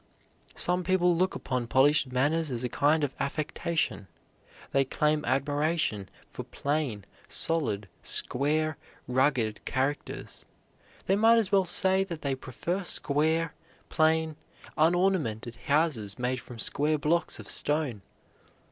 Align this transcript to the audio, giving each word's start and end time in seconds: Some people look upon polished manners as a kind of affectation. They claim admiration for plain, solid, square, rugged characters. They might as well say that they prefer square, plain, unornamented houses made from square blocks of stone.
Some 0.55 0.83
people 0.83 1.15
look 1.15 1.35
upon 1.35 1.67
polished 1.67 2.11
manners 2.11 2.49
as 2.49 2.63
a 2.63 2.69
kind 2.69 3.03
of 3.03 3.13
affectation. 3.19 4.07
They 4.71 4.83
claim 4.83 5.23
admiration 5.25 6.09
for 6.25 6.43
plain, 6.43 7.05
solid, 7.27 7.87
square, 8.01 8.77
rugged 9.07 9.63
characters. 9.63 10.43
They 11.05 11.15
might 11.15 11.37
as 11.37 11.51
well 11.51 11.65
say 11.65 12.03
that 12.05 12.23
they 12.23 12.33
prefer 12.33 12.83
square, 12.83 13.53
plain, 13.89 14.37
unornamented 14.75 15.57
houses 15.67 16.17
made 16.17 16.39
from 16.39 16.57
square 16.57 16.97
blocks 16.97 17.37
of 17.39 17.47
stone. 17.47 18.01